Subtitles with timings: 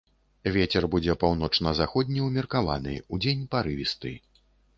[0.53, 4.17] Вецер будзе паўночна-заходні ўмеркаваны, удзень парывісты.